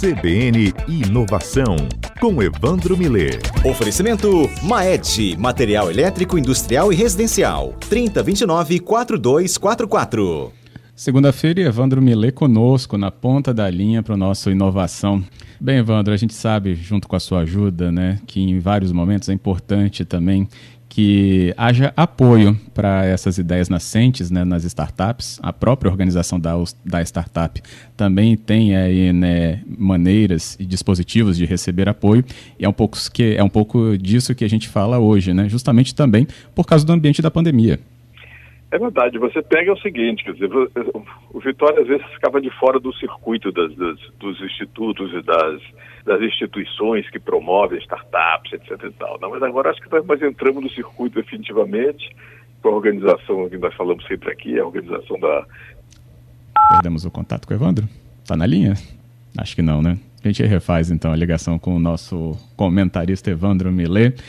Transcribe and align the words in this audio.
CBN 0.00 0.72
Inovação, 0.88 1.76
com 2.18 2.42
Evandro 2.42 2.96
Miller. 2.96 3.38
Oferecimento 3.62 4.48
Maed, 4.62 5.36
material 5.36 5.90
elétrico, 5.90 6.38
industrial 6.38 6.90
e 6.90 6.96
residencial. 6.96 7.74
3029-4244. 7.80 10.52
Segunda-feira, 10.96 11.60
Evandro 11.60 12.00
Miller 12.00 12.32
conosco 12.32 12.96
na 12.96 13.10
ponta 13.10 13.52
da 13.52 13.68
linha 13.68 14.02
para 14.02 14.14
o 14.14 14.16
nosso 14.16 14.50
Inovação. 14.50 15.22
Bem, 15.60 15.76
Evandro, 15.76 16.14
a 16.14 16.16
gente 16.16 16.32
sabe, 16.32 16.74
junto 16.74 17.06
com 17.06 17.16
a 17.16 17.20
sua 17.20 17.40
ajuda, 17.40 17.92
né, 17.92 18.18
que 18.26 18.40
em 18.40 18.58
vários 18.58 18.92
momentos 18.92 19.28
é 19.28 19.34
importante 19.34 20.06
também 20.06 20.48
que 20.90 21.54
haja 21.56 21.94
apoio 21.96 22.56
para 22.74 23.06
essas 23.06 23.38
ideias 23.38 23.68
nascentes 23.68 24.28
né, 24.28 24.44
nas 24.44 24.64
startups. 24.64 25.38
A 25.40 25.52
própria 25.52 25.88
organização 25.88 26.38
da, 26.38 26.52
da 26.84 27.00
startup 27.02 27.62
também 27.96 28.36
tem 28.36 28.76
aí, 28.76 29.12
né, 29.12 29.62
maneiras 29.78 30.58
e 30.58 30.66
dispositivos 30.66 31.38
de 31.38 31.46
receber 31.46 31.88
apoio. 31.88 32.24
E 32.58 32.64
é 32.64 32.68
um, 32.68 32.72
pouco 32.72 32.98
que, 33.14 33.36
é 33.36 33.42
um 33.42 33.48
pouco 33.48 33.96
disso 33.96 34.34
que 34.34 34.44
a 34.44 34.48
gente 34.48 34.68
fala 34.68 34.98
hoje, 34.98 35.32
né, 35.32 35.48
justamente 35.48 35.94
também 35.94 36.26
por 36.56 36.66
causa 36.66 36.84
do 36.84 36.92
ambiente 36.92 37.22
da 37.22 37.30
pandemia. 37.30 37.78
É 38.72 38.78
verdade, 38.78 39.18
você 39.18 39.42
pega 39.42 39.72
o 39.72 39.78
seguinte, 39.78 40.24
quer 40.24 40.32
dizer, 40.32 40.50
o 41.32 41.40
Vitória 41.40 41.82
às 41.82 41.88
vezes 41.88 42.06
ficava 42.14 42.40
de 42.40 42.50
fora 42.50 42.78
do 42.78 42.92
circuito 42.94 43.50
das, 43.52 43.74
das, 43.76 43.98
dos 44.18 44.40
institutos 44.40 45.12
e 45.12 45.22
das, 45.22 45.62
das 46.04 46.20
instituições 46.22 47.08
que 47.10 47.18
promovem 47.18 47.78
startups, 47.80 48.52
etc 48.52 48.84
e 48.84 48.92
tal. 48.92 49.18
Não, 49.20 49.30
mas 49.30 49.42
agora 49.42 49.70
acho 49.70 49.80
que 49.80 49.88
nós 49.90 50.22
entramos 50.22 50.62
no 50.62 50.70
circuito 50.70 51.20
definitivamente, 51.20 52.14
com 52.62 52.68
a 52.68 52.72
organização 52.72 53.48
que 53.48 53.58
nós 53.58 53.74
falamos 53.74 54.04
sempre 54.06 54.30
aqui, 54.30 54.58
a 54.58 54.64
organização 54.64 55.18
da... 55.18 55.46
Perdemos 56.72 57.04
o 57.04 57.10
contato 57.10 57.46
com 57.46 57.54
o 57.54 57.56
Evandro? 57.56 57.88
Está 58.22 58.36
na 58.36 58.46
linha? 58.46 58.74
Acho 59.36 59.56
que 59.56 59.62
não, 59.62 59.82
né? 59.82 59.98
A 60.22 60.28
gente 60.28 60.42
refaz 60.44 60.90
então 60.90 61.12
a 61.12 61.16
ligação 61.16 61.58
com 61.58 61.74
o 61.74 61.78
nosso 61.78 62.36
comentarista 62.56 63.30
Evandro 63.30 63.72
Millet 63.72 64.22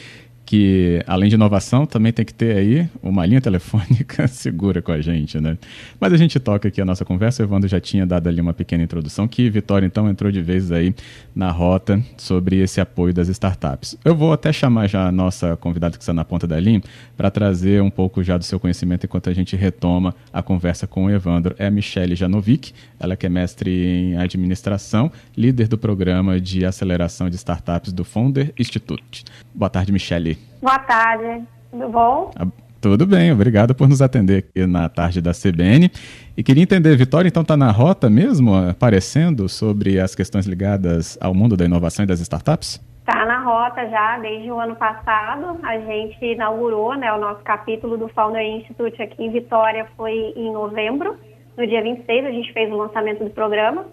que, 0.51 1.01
além 1.07 1.29
de 1.29 1.35
inovação, 1.35 1.85
também 1.85 2.11
tem 2.11 2.25
que 2.25 2.33
ter 2.33 2.57
aí 2.57 2.89
uma 3.01 3.25
linha 3.25 3.39
telefônica 3.39 4.27
segura 4.27 4.81
com 4.81 4.91
a 4.91 4.99
gente, 4.99 5.39
né? 5.39 5.57
Mas 5.97 6.11
a 6.11 6.17
gente 6.17 6.37
toca 6.41 6.67
aqui 6.67 6.81
a 6.81 6.83
nossa 6.83 7.05
conversa. 7.05 7.41
O 7.41 7.45
Evandro 7.45 7.69
já 7.69 7.79
tinha 7.79 8.05
dado 8.05 8.27
ali 8.27 8.41
uma 8.41 8.53
pequena 8.53 8.83
introdução, 8.83 9.29
que 9.29 9.49
Vitória, 9.49 9.85
então, 9.85 10.09
entrou 10.09 10.29
de 10.29 10.41
vez 10.41 10.69
aí 10.69 10.93
na 11.33 11.51
rota 11.51 12.03
sobre 12.17 12.57
esse 12.57 12.81
apoio 12.81 13.13
das 13.13 13.29
startups. 13.29 13.97
Eu 14.03 14.13
vou 14.13 14.33
até 14.33 14.51
chamar 14.51 14.87
já 14.87 15.07
a 15.07 15.11
nossa 15.11 15.55
convidada 15.55 15.95
que 15.95 16.03
está 16.03 16.13
na 16.13 16.25
ponta 16.25 16.45
da 16.45 16.59
linha 16.59 16.81
para 17.15 17.31
trazer 17.31 17.81
um 17.81 17.89
pouco 17.89 18.21
já 18.21 18.37
do 18.37 18.43
seu 18.43 18.59
conhecimento 18.59 19.05
enquanto 19.05 19.29
a 19.29 19.33
gente 19.33 19.55
retoma 19.55 20.13
a 20.33 20.43
conversa 20.43 20.85
com 20.85 21.05
o 21.05 21.09
Evandro. 21.09 21.55
É 21.57 21.67
a 21.67 22.13
Janovic, 22.13 22.73
ela 22.99 23.15
que 23.15 23.25
é 23.25 23.29
mestre 23.29 23.71
em 23.71 24.17
administração, 24.17 25.13
líder 25.37 25.69
do 25.69 25.77
programa 25.77 26.41
de 26.41 26.65
aceleração 26.65 27.29
de 27.29 27.37
startups 27.37 27.93
do 27.93 28.03
Founder 28.03 28.53
Institute. 28.59 29.23
Boa 29.55 29.69
tarde, 29.69 29.93
Michele. 29.93 30.40
Boa 30.61 30.79
tarde, 30.79 31.43
tudo 31.71 31.89
bom? 31.89 32.31
Ah, 32.35 32.47
tudo 32.81 33.05
bem, 33.05 33.31
obrigado 33.31 33.75
por 33.75 33.87
nos 33.87 34.01
atender 34.01 34.39
aqui 34.39 34.65
na 34.65 34.89
tarde 34.89 35.21
da 35.21 35.31
CBN. 35.31 35.91
E 36.35 36.41
queria 36.41 36.63
entender, 36.63 36.95
Vitória, 36.95 37.27
então 37.27 37.43
está 37.43 37.55
na 37.55 37.71
rota 37.71 38.09
mesmo, 38.09 38.55
aparecendo 38.55 39.47
sobre 39.47 39.99
as 39.99 40.15
questões 40.15 40.47
ligadas 40.47 41.17
ao 41.21 41.33
mundo 41.33 41.55
da 41.55 41.65
inovação 41.65 42.03
e 42.03 42.07
das 42.07 42.19
startups? 42.19 42.81
Está 42.99 43.25
na 43.25 43.39
rota 43.39 43.87
já 43.89 44.17
desde 44.19 44.51
o 44.51 44.59
ano 44.59 44.75
passado. 44.75 45.59
A 45.63 45.77
gente 45.79 46.25
inaugurou 46.25 46.95
né, 46.95 47.11
o 47.13 47.19
nosso 47.19 47.43
capítulo 47.43 47.97
do 47.97 48.07
Founder 48.07 48.41
Institute 48.41 49.01
aqui 49.01 49.23
em 49.23 49.31
Vitória, 49.31 49.87
foi 49.97 50.33
em 50.35 50.51
novembro. 50.51 51.17
No 51.57 51.67
dia 51.67 51.83
26, 51.83 52.25
a 52.25 52.31
gente 52.31 52.53
fez 52.53 52.71
o 52.71 52.77
lançamento 52.77 53.23
do 53.23 53.29
programa. 53.29 53.85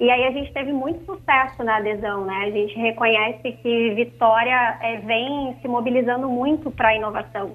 E 0.00 0.10
aí 0.10 0.24
a 0.24 0.30
gente 0.30 0.50
teve 0.54 0.72
muito 0.72 1.04
sucesso 1.04 1.62
na 1.62 1.76
adesão, 1.76 2.24
né? 2.24 2.44
A 2.46 2.50
gente 2.50 2.74
reconhece 2.74 3.52
que 3.52 3.90
Vitória 3.90 4.78
é, 4.80 4.96
vem 4.96 5.54
se 5.60 5.68
mobilizando 5.68 6.26
muito 6.26 6.70
para 6.70 6.88
a 6.88 6.96
inovação. 6.96 7.54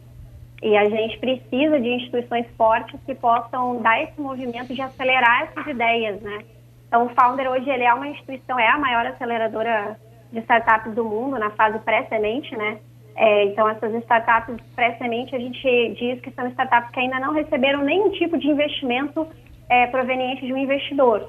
E 0.61 0.77
a 0.77 0.87
gente 0.87 1.17
precisa 1.17 1.79
de 1.79 1.89
instituições 1.89 2.45
fortes 2.55 2.99
que 3.03 3.15
possam 3.15 3.81
dar 3.81 3.99
esse 4.03 4.21
movimento 4.21 4.75
de 4.75 4.81
acelerar 4.81 5.41
essas 5.41 5.65
ideias, 5.65 6.21
né? 6.21 6.45
Então, 6.87 7.07
o 7.07 7.09
Founder 7.15 7.49
hoje 7.49 7.67
ele 7.67 7.83
é 7.83 7.91
uma 7.91 8.07
instituição, 8.07 8.59
é 8.59 8.67
a 8.67 8.77
maior 8.77 9.07
aceleradora 9.07 9.99
de 10.31 10.37
startups 10.41 10.93
do 10.93 11.03
mundo 11.03 11.39
na 11.39 11.49
fase 11.49 11.79
pré-semente, 11.79 12.55
né? 12.55 12.77
É, 13.15 13.45
então, 13.45 13.67
essas 13.67 13.91
startups 14.03 14.55
pré-semente, 14.75 15.35
a 15.35 15.39
gente 15.39 15.95
diz 15.97 16.21
que 16.21 16.29
são 16.29 16.47
startups 16.49 16.91
que 16.91 16.99
ainda 16.99 17.19
não 17.19 17.33
receberam 17.33 17.81
nenhum 17.81 18.11
tipo 18.11 18.37
de 18.37 18.47
investimento 18.47 19.27
é, 19.67 19.87
proveniente 19.87 20.45
de 20.45 20.53
um 20.53 20.57
investidor. 20.57 21.27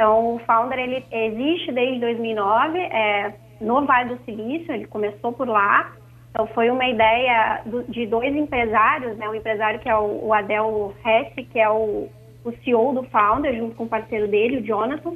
Então, 0.00 0.36
o 0.36 0.38
Founder 0.46 0.78
ele 0.78 1.04
existe 1.12 1.70
desde 1.72 2.00
2009 2.00 2.78
é, 2.78 3.34
no 3.60 3.84
Vale 3.84 4.14
do 4.14 4.24
Silício, 4.24 4.72
ele 4.72 4.86
começou 4.86 5.30
por 5.30 5.46
lá. 5.46 5.92
Então, 6.30 6.46
foi 6.54 6.70
uma 6.70 6.88
ideia 6.88 7.60
do, 7.66 7.82
de 7.82 8.06
dois 8.06 8.34
empresários, 8.34 9.18
né? 9.18 9.28
Um 9.28 9.34
empresário 9.34 9.78
que 9.78 9.90
é 9.90 9.94
o, 9.94 10.24
o 10.24 10.32
Adel 10.32 10.94
Hesse, 11.04 11.44
que 11.44 11.60
é 11.60 11.68
o, 11.68 12.08
o 12.42 12.52
CEO 12.64 12.94
do 12.94 13.02
Founder, 13.10 13.54
junto 13.54 13.76
com 13.76 13.84
o 13.84 13.88
parceiro 13.88 14.26
dele, 14.26 14.60
o 14.60 14.62
Jonathan. 14.62 15.12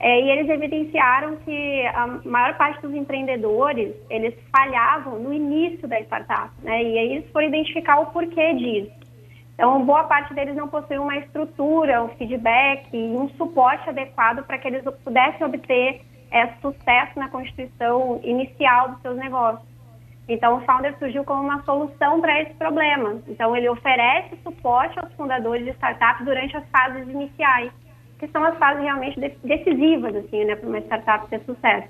É, 0.00 0.20
e 0.20 0.30
eles 0.32 0.50
evidenciaram 0.50 1.36
que 1.36 1.86
a 1.94 2.18
maior 2.24 2.56
parte 2.56 2.82
dos 2.82 2.92
empreendedores, 2.92 3.94
eles 4.10 4.34
falhavam 4.50 5.16
no 5.20 5.32
início 5.32 5.86
da 5.86 6.00
startup, 6.00 6.50
né? 6.64 6.82
E 6.82 6.98
aí 6.98 7.12
eles 7.12 7.30
foram 7.30 7.46
identificar 7.46 8.00
o 8.00 8.06
porquê 8.06 8.52
disso. 8.54 9.03
Então, 9.54 9.84
boa 9.84 10.04
parte 10.04 10.34
deles 10.34 10.56
não 10.56 10.68
possui 10.68 10.98
uma 10.98 11.16
estrutura, 11.16 12.02
um 12.02 12.08
feedback 12.08 12.88
e 12.92 13.16
um 13.16 13.28
suporte 13.30 13.88
adequado 13.88 14.44
para 14.44 14.58
que 14.58 14.66
eles 14.66 14.82
pudessem 15.04 15.46
obter 15.46 16.02
é, 16.30 16.48
sucesso 16.60 17.16
na 17.16 17.28
constituição 17.28 18.20
inicial 18.24 18.90
dos 18.90 19.02
seus 19.02 19.16
negócios. 19.16 19.64
Então, 20.28 20.56
o 20.56 20.60
Founder 20.62 20.98
surgiu 20.98 21.22
como 21.22 21.42
uma 21.42 21.62
solução 21.62 22.20
para 22.20 22.42
esse 22.42 22.54
problema. 22.54 23.22
Então, 23.28 23.54
ele 23.54 23.68
oferece 23.68 24.36
suporte 24.42 24.98
aos 24.98 25.12
fundadores 25.12 25.64
de 25.64 25.70
startups 25.72 26.24
durante 26.24 26.56
as 26.56 26.64
fases 26.70 27.08
iniciais, 27.08 27.70
que 28.18 28.26
são 28.28 28.42
as 28.42 28.56
fases 28.58 28.82
realmente 28.82 29.20
decisivas 29.20 30.16
assim, 30.16 30.44
né, 30.44 30.56
para 30.56 30.68
uma 30.68 30.78
startup 30.78 31.28
ter 31.28 31.40
sucesso. 31.44 31.88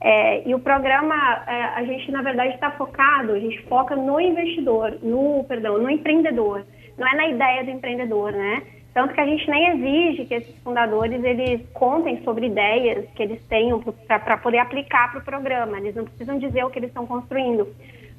É, 0.00 0.48
e 0.48 0.54
o 0.54 0.60
programa, 0.60 1.14
é, 1.46 1.64
a 1.74 1.84
gente, 1.84 2.10
na 2.12 2.22
verdade, 2.22 2.54
está 2.54 2.70
focado, 2.70 3.32
a 3.32 3.38
gente 3.38 3.62
foca 3.64 3.96
no 3.96 4.20
investidor, 4.20 4.96
no, 5.02 5.44
perdão, 5.44 5.78
no 5.78 5.90
empreendedor 5.90 6.64
não 6.98 7.06
é 7.06 7.16
na 7.16 7.28
ideia 7.28 7.64
do 7.64 7.70
empreendedor, 7.70 8.32
né? 8.32 8.62
Tanto 8.94 9.12
que 9.12 9.20
a 9.20 9.26
gente 9.26 9.48
nem 9.50 9.68
exige 9.68 10.24
que 10.24 10.34
esses 10.34 10.56
fundadores 10.62 11.22
eles 11.22 11.68
contem 11.74 12.22
sobre 12.22 12.46
ideias 12.46 13.04
que 13.14 13.22
eles 13.22 13.46
tenham 13.46 13.78
para 14.08 14.38
poder 14.38 14.58
aplicar 14.58 15.10
para 15.10 15.20
o 15.20 15.24
programa. 15.24 15.76
Eles 15.76 15.94
não 15.94 16.04
precisam 16.04 16.38
dizer 16.38 16.64
o 16.64 16.70
que 16.70 16.78
eles 16.78 16.88
estão 16.88 17.06
construindo. 17.06 17.68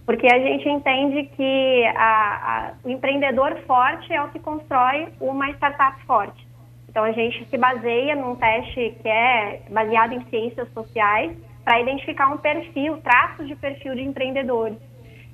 Porque 0.06 0.28
a 0.28 0.38
gente 0.38 0.70
entende 0.70 1.24
que 1.36 1.84
a, 1.96 2.04
a, 2.04 2.74
o 2.84 2.90
empreendedor 2.90 3.58
forte 3.66 4.14
é 4.14 4.22
o 4.22 4.30
que 4.30 4.40
constrói 4.40 5.08
uma 5.20 5.50
startup 5.50 6.00
forte. 6.06 6.48
Então 6.88 7.04
a 7.04 7.12
gente 7.12 7.44
se 7.50 7.58
baseia 7.58 8.16
num 8.16 8.36
teste 8.36 8.96
que 9.02 9.10
é 9.10 9.62
baseado 9.72 10.14
em 10.14 10.24
ciências 10.30 10.72
sociais 10.74 11.36
para 11.64 11.82
identificar 11.82 12.30
um 12.30 12.38
perfil, 12.38 12.98
traços 12.98 13.48
de 13.48 13.56
perfil 13.56 13.96
de 13.96 14.04
empreendedores. 14.04 14.78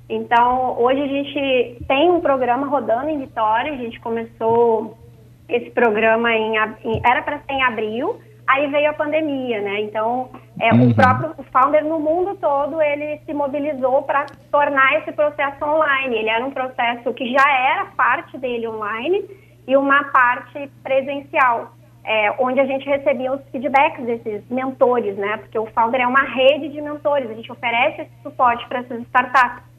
Então, 0.08 0.78
hoje 0.78 1.00
a 1.02 1.06
gente 1.06 1.84
tem 1.86 2.10
um 2.10 2.20
programa 2.20 2.66
rodando 2.66 3.08
em 3.08 3.18
Vitória, 3.18 3.72
a 3.72 3.76
gente 3.76 3.98
começou 4.00 4.98
esse 5.48 5.70
programa 5.70 6.32
em, 6.32 6.56
em 6.84 7.00
era 7.04 7.22
para 7.22 7.38
ser 7.38 7.52
em 7.52 7.62
abril, 7.62 8.20
aí 8.46 8.66
veio 8.70 8.90
a 8.90 8.94
pandemia, 8.94 9.60
né? 9.62 9.80
Então, 9.80 10.28
é, 10.60 10.72
uhum. 10.72 10.90
o 10.90 10.94
próprio 10.94 11.34
o 11.38 11.42
founder 11.44 11.84
no 11.84 11.98
mundo 11.98 12.36
todo, 12.36 12.80
ele 12.80 13.18
se 13.24 13.32
mobilizou 13.32 14.02
para 14.02 14.26
tornar 14.50 14.98
esse 14.98 15.12
processo 15.12 15.64
online. 15.64 16.16
Ele 16.16 16.28
era 16.28 16.44
um 16.44 16.50
processo 16.50 17.12
que 17.14 17.32
já 17.32 17.50
era 17.50 17.86
parte 17.96 18.36
dele 18.38 18.68
online 18.68 19.24
e 19.66 19.76
uma 19.76 20.04
parte 20.04 20.70
presencial. 20.82 21.72
É, 22.06 22.34
onde 22.38 22.60
a 22.60 22.66
gente 22.66 22.86
recebia 22.86 23.32
os 23.32 23.40
feedbacks 23.48 24.04
desses 24.04 24.46
mentores, 24.50 25.16
né? 25.16 25.38
Porque 25.38 25.58
o 25.58 25.64
Founder 25.68 26.02
é 26.02 26.06
uma 26.06 26.20
rede 26.20 26.68
de 26.68 26.78
mentores, 26.82 27.30
a 27.30 27.32
gente 27.32 27.50
oferece 27.50 28.02
esse 28.02 28.22
suporte 28.22 28.68
para 28.68 28.80
essas 28.80 29.00
startups. 29.04 29.73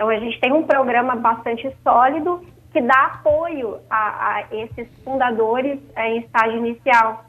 Então, 0.00 0.08
a 0.08 0.18
gente 0.18 0.40
tem 0.40 0.50
um 0.50 0.62
programa 0.62 1.14
bastante 1.14 1.70
sólido 1.82 2.42
que 2.72 2.80
dá 2.80 3.18
apoio 3.18 3.76
a, 3.90 4.36
a 4.36 4.44
esses 4.50 4.88
fundadores 5.04 5.78
é, 5.94 6.14
em 6.14 6.20
estágio 6.20 6.56
inicial. 6.56 7.26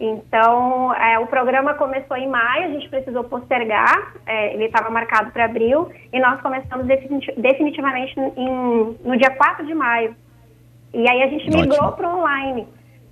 Então, 0.00 0.94
é, 0.94 1.18
o 1.18 1.26
programa 1.26 1.74
começou 1.74 2.16
em 2.16 2.26
maio, 2.26 2.64
a 2.64 2.68
gente 2.68 2.88
precisou 2.88 3.24
postergar, 3.24 4.14
é, 4.24 4.54
ele 4.54 4.64
estava 4.64 4.88
marcado 4.88 5.32
para 5.32 5.44
abril, 5.44 5.90
e 6.10 6.18
nós 6.18 6.40
começamos 6.40 6.86
definitivamente 6.86 8.18
em, 8.18 8.96
no 9.04 9.14
dia 9.18 9.30
4 9.36 9.66
de 9.66 9.74
maio. 9.74 10.16
E 10.94 11.06
aí 11.06 11.22
a 11.24 11.28
gente 11.28 11.50
migrou 11.54 11.92
para 11.92 12.16
online, 12.16 12.66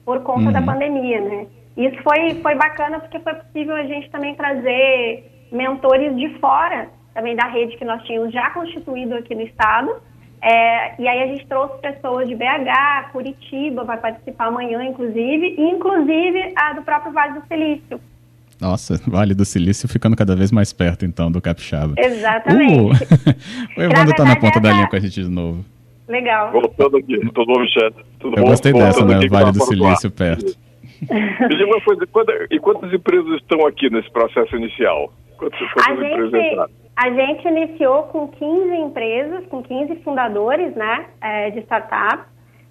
por 0.06 0.22
conta 0.22 0.46
uhum. 0.46 0.52
da 0.52 0.62
pandemia, 0.62 1.20
né? 1.20 1.46
Isso 1.76 2.02
foi, 2.02 2.40
foi 2.40 2.54
bacana 2.54 2.98
porque 3.00 3.20
foi 3.20 3.34
possível 3.34 3.76
a 3.76 3.84
gente 3.84 4.10
também 4.10 4.34
trazer 4.34 5.48
mentores 5.52 6.16
de 6.16 6.30
fora 6.38 6.95
também 7.16 7.34
da 7.34 7.46
rede 7.46 7.78
que 7.78 7.84
nós 7.84 8.02
tínhamos 8.02 8.30
já 8.30 8.50
constituído 8.50 9.14
aqui 9.14 9.34
no 9.34 9.40
estado. 9.40 9.90
É, 10.42 11.00
e 11.00 11.08
aí 11.08 11.22
a 11.22 11.26
gente 11.28 11.46
trouxe 11.46 11.80
pessoas 11.80 12.28
de 12.28 12.34
BH, 12.34 13.10
Curitiba, 13.10 13.84
vai 13.84 13.96
participar 13.96 14.48
amanhã, 14.48 14.84
inclusive, 14.84 15.54
e 15.56 15.62
inclusive 15.62 16.52
a 16.54 16.74
do 16.74 16.82
próprio 16.82 17.12
Vale 17.12 17.40
do 17.40 17.46
Silício. 17.48 17.98
Nossa, 18.60 19.00
Vale 19.08 19.34
do 19.34 19.46
Silício 19.46 19.88
ficando 19.88 20.14
cada 20.14 20.36
vez 20.36 20.52
mais 20.52 20.74
perto, 20.74 21.06
então, 21.06 21.32
do 21.32 21.40
Capixaba. 21.40 21.94
Exatamente. 21.96 22.74
Uh, 22.74 23.80
o 23.80 23.82
Evandro 23.82 24.10
está 24.10 24.24
na 24.26 24.36
ponta 24.36 24.60
da 24.60 24.72
linha 24.72 24.86
com 24.86 24.96
a 24.96 25.00
gente 25.00 25.22
de 25.22 25.30
novo. 25.30 25.64
Legal. 26.06 26.52
Voltando 26.52 26.98
aqui, 26.98 27.18
tudo 27.18 27.46
bom, 27.46 27.60
Michele? 27.60 27.94
Tudo 28.20 28.36
Eu 28.36 28.44
bom? 28.44 28.50
gostei 28.50 28.74
dessa, 28.74 29.04
né? 29.04 29.26
Vale 29.26 29.52
do 29.52 29.64
Silício 29.64 30.10
perto. 30.10 30.54
Me 31.00 31.48
diga 31.48 31.66
uma 31.66 31.80
coisa, 31.80 32.06
e 32.50 32.58
quantas 32.58 32.92
empresas 32.92 33.40
estão 33.40 33.66
aqui 33.66 33.90
nesse 33.90 34.10
processo 34.10 34.54
inicial? 34.54 35.12
Quantas, 35.38 35.58
quantas 35.72 35.98
a 35.98 36.06
empresas 36.06 36.30
gente, 36.30 36.52
entraram? 36.52 36.85
A 36.96 37.10
gente 37.10 37.46
iniciou 37.46 38.04
com 38.04 38.26
15 38.28 38.74
empresas, 38.74 39.46
com 39.48 39.62
15 39.62 39.96
fundadores 39.96 40.74
né, 40.74 41.06
é, 41.20 41.50
de 41.50 41.60
startup. 41.60 42.24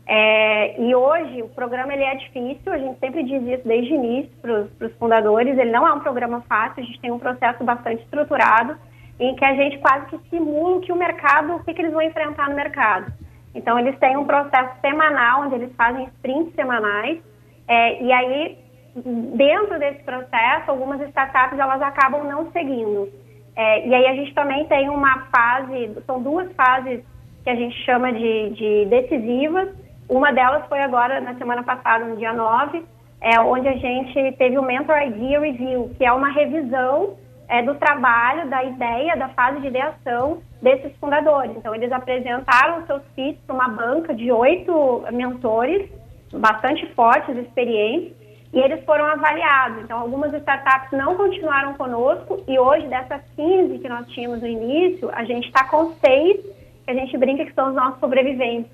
É, 0.07 0.81
e 0.81 0.95
hoje 0.95 1.43
o 1.43 1.49
programa 1.49 1.93
ele 1.93 2.03
é 2.03 2.15
difícil, 2.15 2.71
a 2.71 2.77
gente 2.77 2.99
sempre 2.99 3.23
diz 3.23 3.41
isso 3.43 3.67
desde 3.67 3.93
o 3.93 3.95
início 3.95 4.31
para 4.41 4.87
os 4.87 4.93
fundadores, 4.99 5.57
ele 5.57 5.71
não 5.71 5.87
é 5.87 5.93
um 5.93 5.99
programa 5.99 6.41
fácil, 6.47 6.83
a 6.83 6.85
gente 6.85 6.99
tem 6.99 7.11
um 7.11 7.17
processo 7.17 7.63
bastante 7.63 8.03
estruturado 8.03 8.77
em 9.19 9.35
que 9.35 9.43
a 9.43 9.55
gente 9.55 9.79
quase 9.79 10.05
que 10.07 10.19
simula 10.29 10.77
o 10.77 10.81
que 10.81 10.91
o 10.91 10.95
mercado, 10.95 11.55
o 11.55 11.63
que, 11.63 11.73
que 11.73 11.81
eles 11.81 11.93
vão 11.93 12.03
enfrentar 12.03 12.49
no 12.49 12.55
mercado. 12.55 13.11
Então 13.55 13.79
eles 13.79 13.97
têm 13.97 14.15
um 14.15 14.25
processo 14.25 14.79
semanal, 14.81 15.43
onde 15.43 15.55
eles 15.55 15.75
fazem 15.75 16.05
sprints 16.05 16.53
semanais, 16.53 17.19
é, 17.67 18.03
e 18.03 18.11
aí 18.11 18.57
dentro 18.95 19.79
desse 19.79 20.03
processo, 20.03 20.69
algumas 20.69 21.01
startups 21.01 21.57
elas 21.57 21.81
acabam 21.81 22.23
não 22.25 22.51
seguindo. 22.51 23.09
É, 23.55 23.87
e 23.87 23.93
aí 23.93 24.07
a 24.07 24.15
gente 24.15 24.33
também 24.33 24.65
tem 24.65 24.89
uma 24.89 25.27
fase, 25.33 25.91
são 26.05 26.21
duas 26.21 26.51
fases 26.53 27.01
que 27.43 27.49
a 27.49 27.55
gente 27.55 27.75
chama 27.85 28.11
de, 28.11 28.49
de 28.49 28.85
decisivas. 28.85 29.69
Uma 30.09 30.33
delas 30.33 30.67
foi 30.67 30.81
agora, 30.81 31.21
na 31.21 31.35
semana 31.35 31.63
passada, 31.63 32.05
no 32.05 32.17
dia 32.17 32.33
9, 32.33 32.83
é, 33.21 33.39
onde 33.39 33.67
a 33.67 33.75
gente 33.77 34.31
teve 34.33 34.57
o 34.57 34.63
Mentor 34.63 35.01
Idea 35.01 35.39
Review, 35.39 35.91
que 35.97 36.05
é 36.05 36.11
uma 36.11 36.29
revisão 36.29 37.15
é, 37.47 37.61
do 37.61 37.75
trabalho, 37.75 38.49
da 38.49 38.63
ideia, 38.63 39.15
da 39.15 39.29
fase 39.29 39.61
de 39.61 39.67
ideação 39.67 40.41
desses 40.61 40.95
fundadores. 40.97 41.55
Então, 41.55 41.73
eles 41.73 41.91
apresentaram 41.91 42.85
seus 42.85 43.03
pitches 43.15 43.41
para 43.45 43.55
uma 43.55 43.69
banca 43.69 44.13
de 44.13 44.31
oito 44.31 45.03
mentores, 45.11 45.89
bastante 46.33 46.85
fortes, 46.93 47.35
experientes, 47.37 48.13
e 48.55 48.59
eles 48.59 48.83
foram 48.85 49.05
avaliados. 49.05 49.83
Então, 49.83 49.99
algumas 49.99 50.33
startups 50.33 50.97
não 50.97 51.15
continuaram 51.15 51.73
conosco 51.73 52.41
e 52.47 52.57
hoje, 52.57 52.87
dessas 52.87 53.21
15 53.35 53.79
que 53.79 53.89
nós 53.89 54.07
tínhamos 54.07 54.41
no 54.41 54.47
início, 54.47 55.09
a 55.13 55.25
gente 55.25 55.47
está 55.47 55.65
com 55.65 55.93
seis, 55.95 56.41
que 56.85 56.91
a 56.91 56.93
gente 56.93 57.17
brinca 57.17 57.45
que 57.45 57.53
são 57.53 57.69
os 57.69 57.75
nossos 57.75 57.99
sobreviventes. 57.99 58.71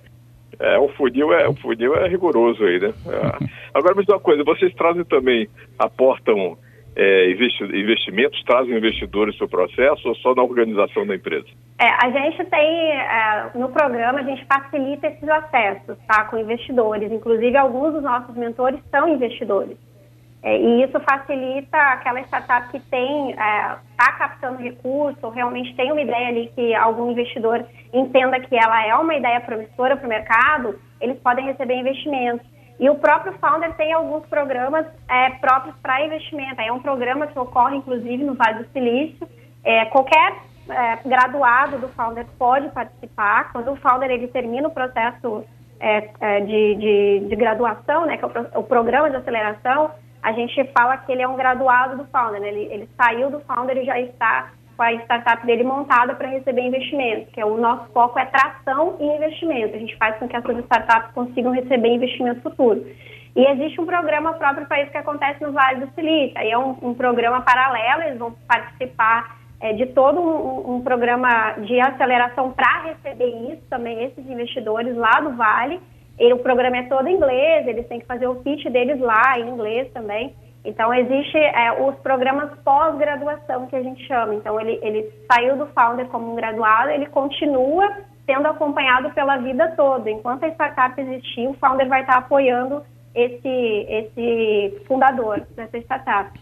É, 0.60 0.78
o 0.78 0.88
funil 0.90 1.34
é, 1.34 1.48
o 1.48 1.56
funil 1.56 1.96
é 1.96 2.08
rigoroso 2.08 2.64
aí, 2.64 2.80
né? 2.80 2.94
É. 3.08 3.46
Agora, 3.74 3.96
me 3.96 4.02
diz 4.02 4.14
uma 4.14 4.20
coisa, 4.20 4.44
vocês 4.44 4.72
trazem 4.76 5.04
também, 5.04 5.50
aportam 5.80 6.56
é, 6.96 7.32
investimentos, 7.32 8.44
trazem 8.44 8.78
investidores 8.78 9.40
no 9.40 9.50
processo 9.50 10.08
ou 10.08 10.16
só 10.16 10.36
na 10.36 10.44
organização 10.44 11.08
da 11.08 11.16
empresa? 11.16 11.48
É, 11.82 11.90
a 12.06 12.12
gente 12.12 12.46
tem, 12.46 12.92
é, 12.92 13.50
no 13.56 13.70
programa, 13.70 14.20
a 14.20 14.24
gente 14.24 14.46
facilita 14.46 15.08
esses 15.08 15.28
acessos 15.28 15.98
tá, 16.06 16.26
com 16.26 16.38
investidores. 16.38 17.12
Inclusive, 17.12 17.58
alguns 17.58 17.94
dos 17.94 18.04
nossos 18.04 18.36
mentores 18.36 18.80
são 18.92 19.10
investidores. 19.10 19.76
É, 20.44 20.60
e 20.60 20.84
isso 20.84 21.00
facilita 21.00 21.76
aquela 21.76 22.20
startup 22.22 22.70
que 22.70 22.80
tem, 22.82 23.32
está 23.32 23.80
é, 23.98 24.18
captando 24.20 24.62
recurso, 24.62 25.28
realmente 25.30 25.76
tem 25.76 25.92
uma 25.92 26.02
ideia 26.02 26.28
ali 26.28 26.52
que 26.54 26.76
algum 26.76 27.10
investidor 27.10 27.66
entenda 27.92 28.40
que 28.40 28.56
ela 28.56 28.86
é 28.86 28.94
uma 28.94 29.16
ideia 29.16 29.42
promissora 29.42 29.98
para 29.98 30.06
o 30.06 30.10
mercado, 30.10 30.80
eles 31.00 31.18
podem 31.18 31.46
receber 31.46 31.78
investimentos. 31.78 32.46
E 32.80 32.88
o 32.92 32.96
próprio 32.96 33.34
Founder 33.40 33.74
tem 33.74 33.92
alguns 33.92 34.24
programas 34.28 34.86
é, 35.10 35.32
próprios 35.32 35.76
para 35.78 36.06
investimento. 36.06 36.62
É 36.62 36.72
um 36.72 36.80
programa 36.80 37.26
que 37.26 37.40
ocorre, 37.40 37.78
inclusive, 37.78 38.24
no 38.24 38.36
Vale 38.36 38.64
do 38.64 38.72
Silício. 38.72 39.28
É, 39.64 39.86
qualquer 39.86 40.51
é, 40.72 41.00
graduado 41.06 41.78
do 41.78 41.90
Founder 41.90 42.26
pode 42.38 42.70
participar. 42.70 43.52
Quando 43.52 43.72
o 43.72 43.76
Founder 43.78 44.10
ele 44.10 44.28
termina 44.28 44.68
o 44.68 44.72
processo 44.72 45.44
é, 45.80 46.10
é, 46.20 46.40
de, 46.42 46.76
de, 46.76 47.28
de, 47.28 47.36
graduação, 47.36 48.06
né, 48.06 48.18
que 48.18 48.26
é 48.26 48.28
o, 48.28 48.60
o, 48.60 48.64
programa 48.64 49.10
de 49.10 49.18
aceleração, 49.18 49.92
a 50.22 50.32
gente 50.32 50.64
fala 50.78 50.98
que 50.98 51.12
ele 51.12 51.22
é 51.22 51.28
um 51.28 51.36
graduado 51.36 51.98
do 51.98 52.06
Founder. 52.06 52.40
Né? 52.40 52.50
Ele, 52.50 52.74
ele 52.74 52.90
saiu 52.96 53.32
do 53.32 53.40
Founder 53.42 53.78
e 53.78 53.86
já 53.86 54.00
está 54.00 54.52
com 54.78 54.84
a 54.84 54.94
startup 54.94 55.46
dele 55.46 55.64
montada 55.64 56.16
para 56.16 56.30
receber 56.30 56.62
investimento, 56.62 57.32
que 57.32 57.42
é 57.42 57.46
o 57.46 57.58
nosso 57.58 57.92
foco 57.92 58.18
é 58.18 58.26
tração 58.26 58.96
e 59.00 59.06
investimento. 59.06 59.76
A 59.76 59.80
gente 59.80 59.98
faz 59.98 60.18
com 60.18 60.28
que 60.28 60.36
essas 60.36 60.58
startups 60.60 61.12
consigam 61.14 61.52
receber 61.52 61.90
investimento 61.90 62.42
futuro. 62.42 62.86
E 63.36 63.46
existe 63.46 63.80
um 63.80 63.86
programa 63.86 64.34
próprio 64.34 64.68
para 64.68 64.82
isso 64.82 64.92
que 64.92 64.98
acontece 64.98 65.42
no 65.42 65.52
Vale 65.52 65.86
do 65.86 65.94
Silício. 65.94 66.38
Aí 66.38 66.52
é 66.52 66.58
um, 66.58 66.78
um 66.82 66.94
programa 66.94 67.42
paralelo, 67.42 68.04
eles 68.04 68.20
vão 68.20 68.36
participar 68.48 69.41
é, 69.62 69.74
de 69.74 69.86
todo 69.88 70.20
um, 70.20 70.76
um, 70.76 70.82
programa 70.82 71.54
de 71.60 71.80
aceleração 71.80 72.52
para 72.52 72.82
receber 72.82 73.30
isso 73.54 73.62
também, 73.70 74.04
esses 74.04 74.28
investidores 74.28 74.96
lá 74.98 75.22
do 75.22 75.36
Vale. 75.38 75.80
E 76.20 76.34
o 76.34 76.40
programa 76.40 76.78
é 76.78 76.84
todo 76.84 77.08
em 77.08 77.16
inglês, 77.16 77.68
eles 77.68 77.88
têm 77.88 78.00
que 78.00 78.06
fazer 78.06 78.28
o 78.28 78.36
pitch 78.36 78.66
deles 78.66 79.00
lá 79.00 79.40
em 79.40 79.50
inglês 79.50 79.92
também. 79.94 80.36
Então, 80.64 80.94
existe 80.94 81.38
é, 81.38 81.72
os 81.82 81.96
programas 82.00 82.52
pós-graduação, 82.64 83.68
que 83.68 83.76
a 83.76 83.82
gente 83.82 84.06
chama. 84.06 84.36
Então, 84.36 84.60
ele, 84.60 84.80
ele 84.84 85.12
saiu 85.32 85.58
do 85.58 85.68
Founder 85.68 86.08
como 86.08 86.32
um 86.32 86.36
graduado, 86.36 86.90
ele 86.90 87.08
continua 87.08 87.90
sendo 88.26 88.48
acompanhado 88.48 89.10
pela 89.12 89.38
vida 89.38 89.74
toda. 89.76 90.10
Enquanto 90.10 90.44
a 90.44 90.50
startup 90.50 91.00
existir, 91.02 91.48
o 91.48 91.54
Founder 91.56 91.88
vai 91.88 92.02
estar 92.02 92.18
apoiando 92.18 92.84
esse, 93.16 93.88
esse 93.90 94.84
fundador 94.86 95.42
dessa 95.56 95.78
startup. 95.80 96.40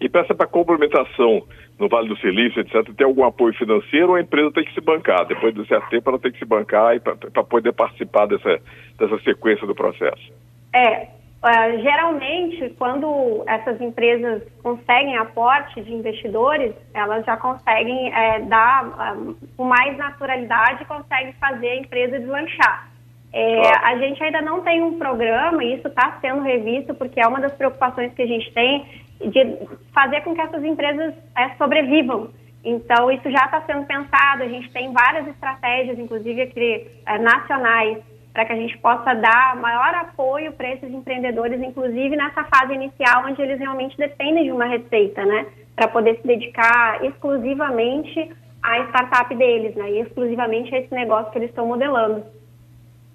E 0.00 0.08
peça 0.08 0.34
para 0.34 0.46
complementação 0.46 1.42
no 1.78 1.88
Vale 1.88 2.08
do 2.08 2.16
Silício, 2.18 2.60
etc., 2.60 2.94
tem 2.96 3.06
algum 3.06 3.24
apoio 3.24 3.54
financeiro 3.54 4.10
ou 4.10 4.14
a 4.14 4.20
empresa 4.20 4.52
tem 4.52 4.64
que 4.64 4.74
se 4.74 4.80
bancar? 4.80 5.26
Depois 5.26 5.54
de 5.54 5.66
certo 5.66 5.88
tempo, 5.88 6.08
ela 6.08 6.18
tem 6.18 6.32
que 6.32 6.38
se 6.38 6.44
bancar 6.44 7.00
para 7.00 7.44
poder 7.44 7.72
participar 7.72 8.26
dessa, 8.26 8.60
dessa 8.98 9.18
sequência 9.22 9.66
do 9.66 9.74
processo. 9.74 10.32
É, 10.72 11.08
Uh, 11.44 11.78
geralmente, 11.82 12.74
quando 12.78 13.44
essas 13.46 13.78
empresas 13.78 14.42
conseguem 14.62 15.14
aporte 15.18 15.78
de 15.82 15.92
investidores, 15.92 16.74
elas 16.94 17.22
já 17.26 17.36
conseguem 17.36 18.10
é, 18.14 18.40
dar 18.40 19.14
um, 19.14 19.36
com 19.54 19.64
mais 19.64 19.94
naturalidade, 19.98 20.86
conseguem 20.86 21.34
fazer 21.34 21.68
a 21.68 21.76
empresa 21.76 22.18
deslanchar. 22.18 22.88
É, 23.30 23.60
a 23.84 23.98
gente 23.98 24.24
ainda 24.24 24.40
não 24.40 24.62
tem 24.62 24.80
um 24.82 24.96
programa, 24.96 25.62
e 25.62 25.74
isso 25.74 25.86
está 25.86 26.16
sendo 26.22 26.40
revisto, 26.40 26.94
porque 26.94 27.20
é 27.20 27.26
uma 27.26 27.40
das 27.40 27.52
preocupações 27.52 28.14
que 28.14 28.22
a 28.22 28.26
gente 28.26 28.50
tem, 28.54 28.86
de 29.20 29.58
fazer 29.92 30.20
com 30.22 30.34
que 30.34 30.40
essas 30.40 30.62
empresas 30.64 31.14
é, 31.36 31.50
sobrevivam. 31.56 32.30
Então, 32.64 33.10
isso 33.10 33.30
já 33.30 33.44
está 33.44 33.60
sendo 33.62 33.84
pensado, 33.84 34.42
a 34.42 34.48
gente 34.48 34.70
tem 34.72 34.92
várias 34.92 35.26
estratégias, 35.28 35.98
inclusive 35.98 36.42
aqui 36.42 36.86
é, 37.06 37.18
nacionais, 37.18 37.98
para 38.32 38.46
que 38.46 38.52
a 38.52 38.56
gente 38.56 38.76
possa 38.78 39.14
dar 39.14 39.56
maior 39.56 39.94
apoio 39.94 40.52
para 40.52 40.72
esses 40.72 40.90
empreendedores, 40.90 41.60
inclusive 41.62 42.16
nessa 42.16 42.42
fase 42.44 42.74
inicial, 42.74 43.26
onde 43.26 43.40
eles 43.40 43.60
realmente 43.60 43.96
dependem 43.96 44.44
de 44.44 44.50
uma 44.50 44.64
receita, 44.64 45.24
né? 45.24 45.46
Para 45.76 45.88
poder 45.88 46.16
se 46.16 46.26
dedicar 46.26 47.04
exclusivamente 47.04 48.32
à 48.60 48.80
startup 48.88 49.32
deles, 49.36 49.76
né? 49.76 49.92
E 49.92 50.00
exclusivamente 50.00 50.74
a 50.74 50.78
esse 50.78 50.92
negócio 50.92 51.30
que 51.30 51.38
eles 51.38 51.50
estão 51.50 51.66
modelando. 51.66 52.24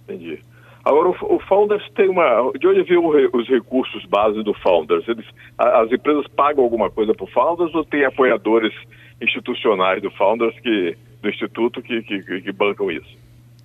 Entendi. 0.03 0.41
Agora, 0.83 1.09
o, 1.09 1.35
o 1.35 1.39
Founders 1.47 1.87
tem 1.91 2.09
uma. 2.09 2.51
De 2.57 2.67
onde 2.67 2.83
vem 2.83 2.97
os 2.97 3.47
recursos 3.47 4.05
base 4.05 4.41
do 4.43 4.53
Founders? 4.55 5.07
Eles, 5.07 5.25
as 5.57 5.91
empresas 5.91 6.27
pagam 6.29 6.63
alguma 6.63 6.89
coisa 6.89 7.13
para 7.13 7.23
o 7.23 7.31
Founders 7.31 7.73
ou 7.75 7.83
tem 7.83 8.05
apoiadores 8.05 8.73
institucionais 9.21 10.01
do 10.01 10.09
Founders, 10.11 10.57
que, 10.59 10.97
do 11.21 11.29
Instituto, 11.29 11.81
que, 11.81 12.01
que, 12.01 12.41
que 12.41 12.51
bancam 12.51 12.89
isso? 12.89 13.17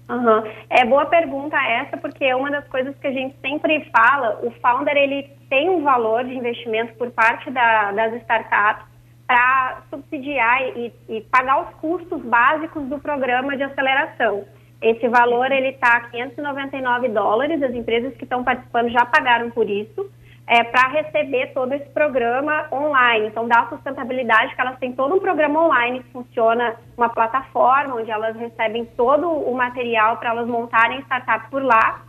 Uhum. 0.08 0.42
É 0.68 0.84
boa 0.84 1.06
pergunta 1.06 1.56
essa, 1.56 1.96
porque 1.96 2.34
uma 2.34 2.50
das 2.50 2.68
coisas 2.68 2.94
que 2.98 3.06
a 3.06 3.12
gente 3.12 3.34
sempre 3.40 3.88
fala, 3.90 4.38
o 4.42 4.50
founder 4.50 4.96
ele 4.96 5.30
tem 5.48 5.70
um 5.70 5.82
valor 5.82 6.24
de 6.24 6.34
investimento 6.34 6.94
por 6.94 7.10
parte 7.10 7.50
da, 7.50 7.90
das 7.92 8.14
startups 8.20 8.86
para 9.26 9.82
subsidiar 9.88 10.62
e, 10.76 10.92
e, 11.08 11.20
pagar 11.22 11.62
os 11.62 11.74
custos 11.76 12.20
básicos 12.22 12.86
do 12.88 12.98
programa 12.98 13.56
de 13.56 13.62
aceleração. 13.62 14.44
Esse 14.84 15.08
valor 15.08 15.50
ele 15.50 15.68
está 15.68 15.98
599 16.10 17.08
dólares. 17.08 17.62
As 17.62 17.74
empresas 17.74 18.14
que 18.16 18.24
estão 18.24 18.44
participando 18.44 18.90
já 18.90 19.06
pagaram 19.06 19.50
por 19.50 19.68
isso 19.68 20.10
é, 20.46 20.62
para 20.62 20.88
receber 20.88 21.52
todo 21.54 21.72
esse 21.72 21.88
programa 21.90 22.66
online. 22.70 23.28
Então, 23.28 23.48
dá 23.48 23.66
sustentabilidade 23.68 24.54
que 24.54 24.60
elas 24.60 24.78
têm 24.78 24.92
todo 24.92 25.14
um 25.14 25.20
programa 25.20 25.64
online 25.64 26.02
que 26.02 26.10
funciona 26.10 26.76
uma 26.96 27.08
plataforma 27.08 27.96
onde 27.96 28.10
elas 28.10 28.36
recebem 28.36 28.84
todo 28.96 29.26
o 29.26 29.54
material 29.54 30.18
para 30.18 30.30
elas 30.30 30.46
montarem 30.46 31.00
startup 31.00 31.48
por 31.50 31.62
lá. 31.62 32.02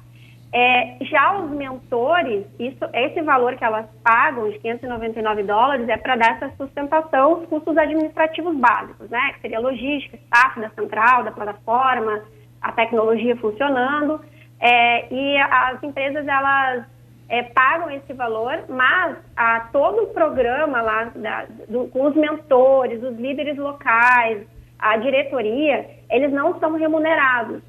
É, 0.53 0.97
já 1.01 1.37
os 1.39 1.51
mentores, 1.51 2.45
isso, 2.59 2.85
esse 2.93 3.21
valor 3.21 3.55
que 3.55 3.63
elas 3.63 3.85
pagam, 4.03 4.49
de 4.49 4.59
599 4.59 5.43
dólares, 5.43 5.87
é 5.87 5.97
para 5.97 6.15
dar 6.15 6.35
essa 6.35 6.51
sustentação, 6.57 7.39
os 7.39 7.47
custos 7.47 7.77
administrativos 7.77 8.55
básicos, 8.55 9.09
né? 9.09 9.33
Que 9.33 9.41
seria 9.41 9.59
logística, 9.59 10.17
staff 10.17 10.59
da 10.59 10.69
central, 10.69 11.23
da 11.23 11.31
plataforma, 11.31 12.21
a 12.65 12.71
tecnologia 12.71 13.35
funcionando. 13.37 14.19
É, 14.59 15.13
e 15.13 15.37
as 15.37 15.83
empresas, 15.83 16.27
elas 16.27 16.85
é, 17.29 17.43
pagam 17.43 17.91
esse 17.91 18.11
valor, 18.13 18.63
mas 18.67 19.17
a, 19.37 19.59
todo 19.71 20.03
o 20.03 20.07
programa 20.07 20.81
lá, 20.81 21.11
da, 21.15 21.45
do, 21.69 21.87
com 21.89 22.05
os 22.05 22.15
mentores, 22.15 23.03
os 23.03 23.15
líderes 23.17 23.55
locais, 23.57 24.47
a 24.79 24.97
diretoria, 24.97 25.87
eles 26.09 26.31
não 26.31 26.59
são 26.59 26.73
remunerados. 26.73 27.61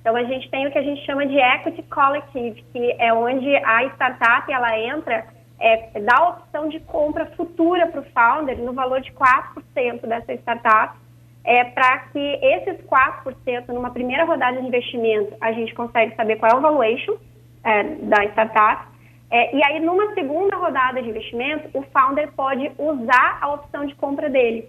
Então, 0.00 0.14
a 0.14 0.22
gente 0.22 0.48
tem 0.50 0.66
o 0.66 0.70
que 0.70 0.78
a 0.78 0.82
gente 0.82 1.04
chama 1.04 1.26
de 1.26 1.36
equity 1.36 1.82
collective, 1.84 2.62
que 2.72 2.96
é 2.98 3.12
onde 3.12 3.56
a 3.56 3.84
startup 3.86 4.52
ela 4.52 4.78
entra, 4.78 5.24
é, 5.58 5.98
dá 6.00 6.16
a 6.16 6.28
opção 6.28 6.68
de 6.68 6.78
compra 6.80 7.26
futura 7.36 7.88
para 7.88 8.00
o 8.00 8.04
founder 8.04 8.58
no 8.58 8.72
valor 8.72 9.00
de 9.00 9.10
4% 9.12 10.06
dessa 10.06 10.34
startup, 10.34 10.96
é, 11.44 11.64
para 11.64 11.98
que 12.10 12.18
esses 12.18 12.80
4%, 12.86 13.68
numa 13.68 13.90
primeira 13.90 14.24
rodada 14.24 14.60
de 14.60 14.66
investimento, 14.66 15.34
a 15.40 15.52
gente 15.52 15.74
consegue 15.74 16.14
saber 16.16 16.36
qual 16.36 16.52
é 16.52 16.56
o 16.56 16.60
valuation 16.60 17.16
é, 17.62 17.82
da 17.82 18.24
startup, 18.24 18.94
é, 19.30 19.56
e 19.56 19.64
aí, 19.64 19.80
numa 19.80 20.14
segunda 20.14 20.56
rodada 20.56 21.02
de 21.02 21.08
investimento, 21.08 21.68
o 21.76 21.82
founder 21.82 22.30
pode 22.32 22.70
usar 22.78 23.38
a 23.40 23.52
opção 23.52 23.84
de 23.84 23.92
compra 23.96 24.30
dele. 24.30 24.68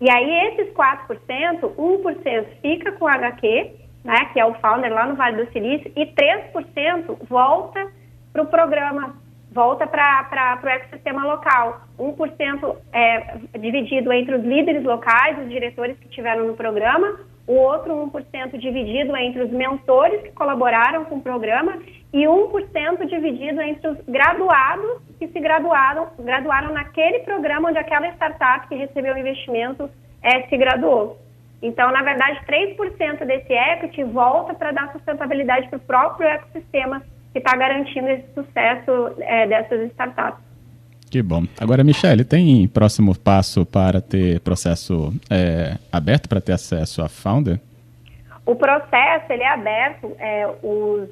E 0.00 0.10
aí, 0.10 0.48
esses 0.48 0.74
4%, 0.74 1.60
1% 1.76 2.46
fica 2.60 2.90
com 2.90 3.04
o 3.04 3.08
HQ, 3.08 3.70
né, 4.02 4.24
que 4.32 4.40
é 4.40 4.44
o 4.44 4.54
founder 4.54 4.92
lá 4.92 5.06
no 5.06 5.14
Vale 5.14 5.44
do 5.44 5.52
Silício, 5.52 5.92
e 5.94 6.06
3% 6.06 7.16
volta 7.28 7.92
para 8.32 8.42
o 8.42 8.46
programa, 8.46 9.14
volta 9.52 9.86
para 9.86 10.60
o 10.62 10.68
ecossistema 10.68 11.24
local. 11.24 11.82
1% 11.98 12.76
é 12.92 13.36
dividido 13.58 14.12
entre 14.12 14.34
os 14.34 14.42
líderes 14.42 14.82
locais, 14.82 15.38
os 15.38 15.48
diretores 15.48 15.98
que 15.98 16.06
estiveram 16.06 16.46
no 16.46 16.54
programa, 16.54 17.20
o 17.46 17.54
outro 17.54 17.92
1% 17.94 18.58
dividido 18.58 19.16
entre 19.16 19.42
os 19.42 19.50
mentores 19.50 20.22
que 20.22 20.32
colaboraram 20.32 21.04
com 21.04 21.16
o 21.16 21.22
programa 21.22 21.78
e 22.12 22.24
1% 22.24 23.06
dividido 23.06 23.60
entre 23.60 23.88
os 23.88 23.98
graduados 24.06 25.02
que 25.18 25.28
se 25.28 25.40
graduaram, 25.40 26.08
graduaram 26.18 26.72
naquele 26.72 27.20
programa 27.20 27.68
onde 27.68 27.78
aquela 27.78 28.08
startup 28.08 28.68
que 28.68 28.74
recebeu 28.74 29.14
o 29.14 29.18
investimento 29.18 29.90
é, 30.22 30.42
se 30.42 30.56
graduou. 30.56 31.18
Então, 31.60 31.90
na 31.92 32.02
verdade, 32.02 32.40
3% 32.46 33.24
desse 33.24 33.52
equity 33.52 34.02
volta 34.04 34.52
para 34.52 34.72
dar 34.72 34.92
sustentabilidade 34.92 35.68
para 35.68 35.76
o 35.76 35.80
próprio 35.80 36.28
ecossistema 36.28 37.02
que 37.32 37.38
está 37.38 37.56
garantindo 37.56 38.08
esse 38.08 38.26
sucesso 38.34 39.14
é, 39.20 39.46
dessas 39.46 39.90
startups. 39.90 40.42
Que 41.10 41.22
bom. 41.22 41.44
Agora, 41.60 41.84
Michele, 41.84 42.24
tem 42.24 42.66
próximo 42.66 43.18
passo 43.18 43.66
para 43.66 44.00
ter 44.00 44.40
processo 44.40 45.12
é, 45.30 45.76
aberto 45.92 46.28
para 46.28 46.40
ter 46.40 46.52
acesso 46.52 47.02
a 47.02 47.08
Founder? 47.08 47.60
O 48.46 48.54
processo 48.54 49.26
ele 49.30 49.42
é 49.42 49.48
aberto, 49.48 50.10
é, 50.18 50.46
os, 50.62 51.08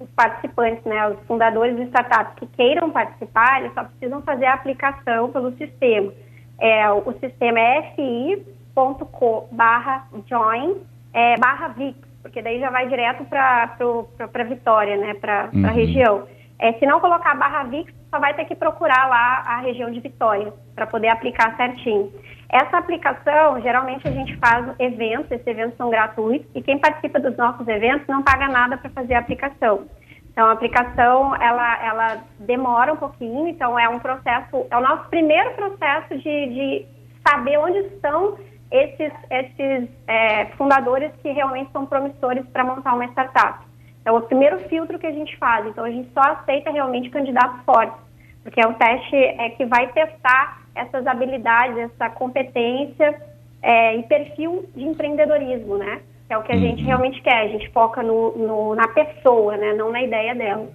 os, 0.00 0.08
participantes, 0.16 0.84
né, 0.84 1.08
os 1.08 1.18
fundadores 1.26 1.76
de 1.76 1.82
startups 1.84 2.34
que 2.40 2.46
queiram 2.56 2.90
participar, 2.90 3.60
eles 3.60 3.72
só 3.72 3.84
precisam 3.84 4.20
fazer 4.22 4.46
a 4.46 4.54
aplicação 4.54 5.30
pelo 5.30 5.56
sistema. 5.56 6.12
É, 6.58 6.90
o 6.90 7.12
sistema 7.20 7.60
é 7.60 7.92
FI 7.94 8.44
co 8.74 9.48
barra 9.52 10.06
join 10.28 10.76
é, 11.14 11.38
barra 11.38 11.68
VIX, 11.68 11.96
porque 12.26 12.42
daí 12.42 12.58
já 12.58 12.70
vai 12.70 12.88
direto 12.88 13.24
para 13.24 14.44
Vitória, 14.44 14.96
né, 14.96 15.14
para 15.14 15.48
uhum. 15.54 15.64
a 15.64 15.70
região. 15.70 16.26
É, 16.58 16.72
se 16.72 16.86
não 16.86 17.00
colocar 17.00 17.34
barra 17.36 17.64
VIX, 17.64 17.92
só 18.10 18.18
vai 18.18 18.34
ter 18.34 18.46
que 18.46 18.56
procurar 18.56 19.08
lá 19.08 19.44
a 19.46 19.60
região 19.60 19.90
de 19.90 20.00
Vitória 20.00 20.52
para 20.74 20.86
poder 20.86 21.08
aplicar 21.08 21.56
certinho. 21.56 22.12
Essa 22.50 22.78
aplicação, 22.78 23.60
geralmente 23.60 24.08
a 24.08 24.10
gente 24.10 24.36
faz 24.38 24.66
eventos, 24.78 25.30
esses 25.30 25.46
eventos 25.46 25.76
são 25.76 25.90
gratuitos 25.90 26.48
e 26.54 26.62
quem 26.62 26.78
participa 26.78 27.20
dos 27.20 27.36
nossos 27.36 27.66
eventos 27.68 28.06
não 28.08 28.22
paga 28.22 28.48
nada 28.48 28.76
para 28.76 28.90
fazer 28.90 29.14
a 29.14 29.20
aplicação. 29.20 29.86
Então, 30.30 30.48
a 30.48 30.52
aplicação, 30.52 31.34
ela, 31.36 31.84
ela 31.84 32.18
demora 32.40 32.92
um 32.92 32.96
pouquinho, 32.96 33.48
então 33.48 33.78
é 33.78 33.88
um 33.88 33.98
processo, 33.98 34.66
é 34.70 34.76
o 34.76 34.80
nosso 34.80 35.08
primeiro 35.08 35.52
processo 35.52 36.18
de, 36.18 36.22
de 36.22 36.86
saber 37.26 37.58
onde 37.58 37.78
estão 37.78 38.36
esses, 38.70 39.12
esses 39.30 39.88
é, 40.06 40.46
fundadores 40.56 41.12
que 41.22 41.30
realmente 41.30 41.70
são 41.72 41.86
promissores 41.86 42.44
para 42.52 42.64
montar 42.64 42.94
uma 42.94 43.06
startup. 43.06 43.64
Então, 44.00 44.14
é 44.14 44.18
o 44.18 44.22
primeiro 44.22 44.58
filtro 44.68 44.98
que 44.98 45.06
a 45.06 45.12
gente 45.12 45.36
faz. 45.36 45.66
Então, 45.66 45.84
a 45.84 45.90
gente 45.90 46.08
só 46.12 46.20
aceita 46.20 46.70
realmente 46.70 47.10
candidatos 47.10 47.64
fortes, 47.64 47.98
porque 48.42 48.60
é 48.60 48.66
um 48.66 48.74
teste 48.74 49.16
é, 49.16 49.50
que 49.50 49.64
vai 49.64 49.90
testar 49.92 50.62
essas 50.74 51.06
habilidades, 51.06 51.78
essa 51.78 52.10
competência 52.10 53.20
é, 53.62 53.96
e 53.96 54.02
perfil 54.04 54.68
de 54.74 54.84
empreendedorismo, 54.84 55.76
né? 55.76 56.00
Que 56.26 56.34
é 56.34 56.38
o 56.38 56.42
que 56.42 56.52
a 56.52 56.54
uhum. 56.54 56.60
gente 56.60 56.82
realmente 56.82 57.20
quer. 57.22 57.46
A 57.46 57.48
gente 57.48 57.68
foca 57.70 58.02
no, 58.02 58.36
no, 58.36 58.74
na 58.74 58.88
pessoa, 58.88 59.56
né? 59.56 59.72
Não 59.74 59.90
na 59.90 60.02
ideia 60.02 60.34
dela. 60.34 60.68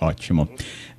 Ótimo. 0.00 0.48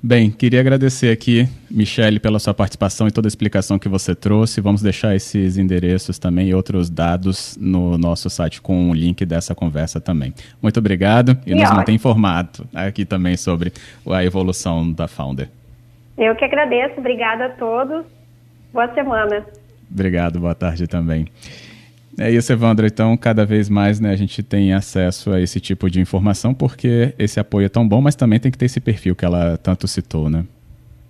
Bem, 0.06 0.30
queria 0.30 0.60
agradecer 0.60 1.10
aqui, 1.10 1.48
Michele, 1.70 2.20
pela 2.20 2.38
sua 2.38 2.52
participação 2.52 3.08
e 3.08 3.10
toda 3.10 3.26
a 3.26 3.30
explicação 3.30 3.78
que 3.78 3.88
você 3.88 4.14
trouxe. 4.14 4.60
Vamos 4.60 4.82
deixar 4.82 5.16
esses 5.16 5.56
endereços 5.56 6.18
também 6.18 6.48
e 6.48 6.54
outros 6.54 6.90
dados 6.90 7.56
no 7.58 7.96
nosso 7.96 8.28
site 8.28 8.60
com 8.60 8.90
o 8.90 8.94
link 8.94 9.24
dessa 9.24 9.54
conversa 9.54 10.02
também. 10.02 10.34
Muito 10.60 10.78
obrigado 10.78 11.38
e, 11.46 11.52
e 11.52 11.54
nos 11.54 11.70
mantém 11.70 11.94
informado 11.94 12.68
aqui 12.74 13.06
também 13.06 13.34
sobre 13.38 13.72
a 14.06 14.22
evolução 14.22 14.92
da 14.92 15.08
Founder. 15.08 15.48
Eu 16.18 16.36
que 16.36 16.44
agradeço. 16.44 17.00
Obrigada 17.00 17.46
a 17.46 17.48
todos. 17.48 18.04
Boa 18.74 18.92
semana. 18.92 19.42
Obrigado, 19.90 20.38
boa 20.38 20.54
tarde 20.54 20.86
também. 20.86 21.28
É 22.18 22.30
isso, 22.30 22.52
Evandro. 22.52 22.86
Então, 22.86 23.16
cada 23.16 23.44
vez 23.44 23.68
mais 23.68 23.98
né, 24.00 24.10
a 24.10 24.16
gente 24.16 24.42
tem 24.42 24.72
acesso 24.72 25.32
a 25.32 25.40
esse 25.40 25.60
tipo 25.60 25.90
de 25.90 26.00
informação, 26.00 26.54
porque 26.54 27.14
esse 27.18 27.40
apoio 27.40 27.66
é 27.66 27.68
tão 27.68 27.86
bom, 27.86 28.00
mas 28.00 28.14
também 28.14 28.38
tem 28.38 28.52
que 28.52 28.58
ter 28.58 28.66
esse 28.66 28.80
perfil 28.80 29.16
que 29.16 29.24
ela 29.24 29.56
tanto 29.56 29.88
citou, 29.88 30.30
né? 30.30 30.44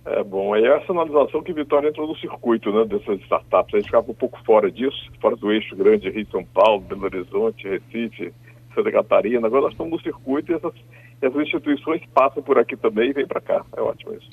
É 0.05 0.23
bom, 0.23 0.55
é 0.55 0.61
essa 0.61 0.91
analisação 0.91 1.41
que 1.41 1.51
Vitória 1.51 1.89
entrou 1.89 2.07
no 2.07 2.15
circuito 2.17 2.71
né, 2.71 2.85
dessas 2.85 3.19
startups. 3.21 3.73
A 3.73 3.77
gente 3.77 3.87
ficava 3.87 4.11
um 4.11 4.15
pouco 4.15 4.39
fora 4.45 4.71
disso, 4.71 5.11
fora 5.19 5.35
do 5.35 5.51
eixo 5.51 5.75
grande 5.75 6.09
Rio-São 6.09 6.45
Paulo, 6.45 6.81
Belo 6.81 7.05
Horizonte, 7.05 7.67
Recife, 7.67 8.31
Santa 8.75 8.91
Catarina. 8.91 9.47
Agora 9.47 9.63
nós 9.63 9.71
estamos 9.71 9.93
no 9.93 10.01
circuito 10.01 10.51
e 10.51 10.55
essas, 10.55 10.73
essas 11.21 11.41
instituições 11.41 12.01
passam 12.13 12.43
por 12.43 12.59
aqui 12.59 12.77
também 12.77 13.09
e 13.09 13.13
vêm 13.13 13.25
para 13.25 13.41
cá. 13.41 13.65
É 13.75 13.81
ótimo 13.81 14.13
isso. 14.13 14.29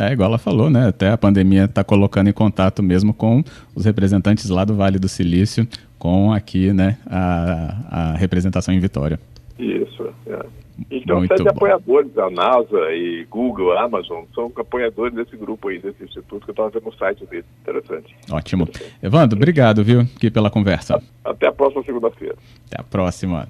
É, 0.00 0.12
igual 0.12 0.28
ela 0.28 0.38
falou, 0.38 0.68
né? 0.68 0.88
Até 0.88 1.10
a 1.10 1.16
pandemia 1.18 1.64
está 1.64 1.82
colocando 1.82 2.28
em 2.28 2.32
contato 2.32 2.82
mesmo 2.82 3.14
com 3.14 3.42
os 3.74 3.84
representantes 3.84 4.48
lá 4.48 4.64
do 4.64 4.74
Vale 4.74 4.98
do 4.98 5.08
Silício, 5.08 5.66
com 5.98 6.32
aqui, 6.32 6.72
né, 6.72 6.98
a, 7.06 7.76
a 7.90 8.16
representação 8.16 8.72
em 8.72 8.80
Vitória. 8.80 9.18
Isso, 9.58 10.08
é. 10.26 10.46
Então, 10.90 11.18
Muito 11.18 11.28
sete 11.28 11.42
bom. 11.42 11.50
apoiadores, 11.50 12.16
a 12.16 12.30
NASA 12.30 12.92
e 12.92 13.26
Google, 13.28 13.76
Amazon, 13.76 14.24
são 14.34 14.50
apoiadores 14.56 15.14
desse 15.14 15.36
grupo 15.36 15.68
aí, 15.68 15.78
desse 15.78 16.02
instituto, 16.02 16.44
que 16.44 16.50
eu 16.50 16.52
estava 16.52 16.70
vendo 16.70 16.86
no 16.86 16.94
site 16.94 17.26
dele. 17.26 17.44
Interessante. 17.60 18.16
Ótimo. 18.30 18.62
Interessante. 18.62 18.94
Evandro, 19.02 19.36
obrigado, 19.36 19.84
viu, 19.84 20.00
aqui 20.00 20.30
pela 20.30 20.50
conversa. 20.50 21.02
Até 21.22 21.48
a 21.48 21.52
próxima 21.52 21.82
segunda-feira. 21.82 22.36
Até 22.66 22.80
a 22.80 22.84
próxima. 22.84 23.46